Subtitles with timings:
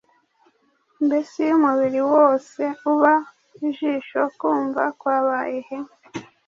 [1.05, 2.61] mbese iyo umubiri wose
[2.91, 3.13] uba
[3.67, 5.77] ijisho, kumva kwabaye he?